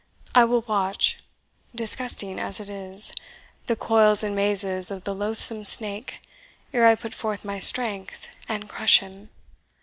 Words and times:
I 0.33 0.45
will 0.45 0.61
watch, 0.61 1.17
disgusting 1.75 2.39
as 2.39 2.59
it 2.59 2.71
is, 2.71 3.13
the 3.67 3.75
coils 3.75 4.23
and 4.23 4.35
mazes 4.35 4.89
of 4.89 5.03
the 5.03 5.13
loathsome 5.13 5.63
snake, 5.63 6.23
ere 6.73 6.87
I 6.87 6.95
put 6.95 7.13
forth 7.13 7.45
my 7.45 7.59
strength 7.59 8.35
and 8.49 8.67
crush 8.67 8.97
him." 8.97 9.29